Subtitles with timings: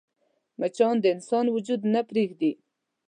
[0.59, 2.51] مچان د انسان وجود نه پرېږدي